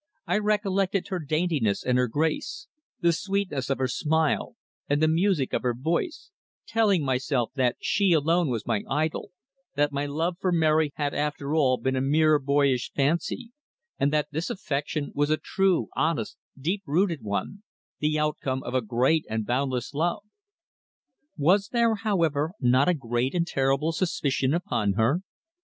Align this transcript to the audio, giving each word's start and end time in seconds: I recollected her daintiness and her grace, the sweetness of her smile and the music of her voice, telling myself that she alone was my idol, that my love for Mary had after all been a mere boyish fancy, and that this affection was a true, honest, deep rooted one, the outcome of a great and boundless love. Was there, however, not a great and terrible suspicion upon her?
I 0.25 0.39
recollected 0.39 1.09
her 1.09 1.19
daintiness 1.19 1.85
and 1.85 1.95
her 1.99 2.07
grace, 2.07 2.65
the 3.01 3.13
sweetness 3.13 3.69
of 3.69 3.77
her 3.77 3.87
smile 3.87 4.55
and 4.89 4.99
the 4.99 5.07
music 5.07 5.53
of 5.53 5.61
her 5.61 5.75
voice, 5.75 6.31
telling 6.67 7.05
myself 7.05 7.51
that 7.53 7.75
she 7.79 8.11
alone 8.11 8.49
was 8.49 8.65
my 8.65 8.81
idol, 8.89 9.29
that 9.75 9.91
my 9.91 10.07
love 10.07 10.37
for 10.41 10.51
Mary 10.51 10.91
had 10.95 11.13
after 11.13 11.53
all 11.53 11.77
been 11.77 11.95
a 11.95 12.01
mere 12.01 12.39
boyish 12.39 12.91
fancy, 12.95 13.51
and 13.99 14.11
that 14.11 14.29
this 14.31 14.49
affection 14.49 15.11
was 15.13 15.29
a 15.29 15.37
true, 15.37 15.89
honest, 15.95 16.35
deep 16.59 16.81
rooted 16.87 17.21
one, 17.21 17.61
the 17.99 18.17
outcome 18.17 18.63
of 18.63 18.73
a 18.73 18.81
great 18.81 19.23
and 19.29 19.45
boundless 19.45 19.93
love. 19.93 20.23
Was 21.37 21.67
there, 21.67 21.93
however, 21.93 22.53
not 22.59 22.89
a 22.89 22.95
great 22.95 23.35
and 23.35 23.45
terrible 23.45 23.91
suspicion 23.91 24.55
upon 24.55 24.93
her? 24.93 25.21